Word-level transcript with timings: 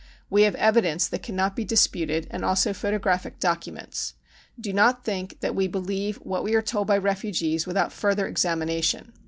We 0.31 0.41
have 0.49 0.55
evidence 0.55 1.05
that 1.07 1.21
cannot 1.21 1.55
be 1.55 1.63
disputed 1.63 2.25
and 2.31 2.43
also 2.43 2.73
photographic 2.73 3.39
documents. 3.39 4.15
Do 4.59 4.73
not 4.73 5.05
think 5.05 5.39
that 5.41 5.53
we 5.53 5.67
believe 5.67 6.15
what 6.23 6.43
we 6.43 6.55
are 6.55 6.61
told 6.63 6.87
by 6.87 6.97
refugees 6.97 7.67
without 7.67 7.93
further 7.93 8.25
examination. 8.25 9.13